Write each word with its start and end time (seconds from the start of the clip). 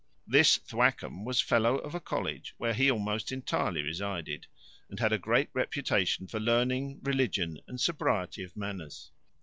This 0.25 0.57
Thwackum 0.57 1.25
was 1.25 1.41
fellow 1.41 1.77
of 1.77 1.93
a 1.93 1.99
college, 1.99 2.55
where 2.57 2.73
he 2.73 2.89
almost 2.89 3.31
entirely 3.31 3.83
resided; 3.83 4.47
and 4.89 4.99
had 4.99 5.13
a 5.13 5.19
great 5.19 5.49
reputation 5.53 6.27
for 6.27 6.39
learning, 6.39 7.01
religion, 7.03 7.59
and 7.67 7.79
sobriety 7.79 8.43
of 8.43 8.57
manners. 8.57 9.11